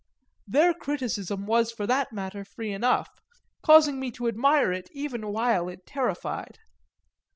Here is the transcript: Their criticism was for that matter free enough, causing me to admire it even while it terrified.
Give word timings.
Their 0.47 0.73
criticism 0.73 1.45
was 1.45 1.71
for 1.71 1.85
that 1.85 2.11
matter 2.11 2.43
free 2.43 2.71
enough, 2.73 3.07
causing 3.61 3.99
me 3.99 4.09
to 4.13 4.27
admire 4.27 4.73
it 4.73 4.89
even 4.93 5.27
while 5.31 5.69
it 5.69 5.85
terrified. 5.85 6.57